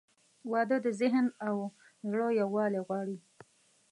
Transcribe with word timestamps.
•واده 0.51 0.77
د 0.85 0.87
ذهن 1.01 1.25
او 1.47 1.55
زړه 2.09 2.27
یووالی 2.41 2.81
غواړي. 2.87 3.17